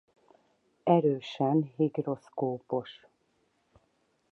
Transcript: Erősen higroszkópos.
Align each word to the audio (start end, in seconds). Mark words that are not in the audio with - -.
Erősen 0.83 1.73
higroszkópos. 1.77 3.07